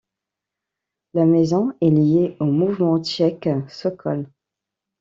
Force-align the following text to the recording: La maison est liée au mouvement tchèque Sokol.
La 1.13 1.25
maison 1.27 1.73
est 1.79 1.91
liée 1.91 2.35
au 2.39 2.45
mouvement 2.45 2.97
tchèque 3.03 3.47
Sokol. 3.69 4.25